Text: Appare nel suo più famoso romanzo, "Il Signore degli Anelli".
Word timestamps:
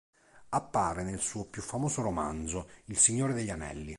Appare 0.49 1.03
nel 1.03 1.19
suo 1.19 1.45
più 1.45 1.61
famoso 1.61 2.01
romanzo, 2.01 2.69
"Il 2.85 2.97
Signore 2.97 3.33
degli 3.35 3.51
Anelli". 3.51 3.89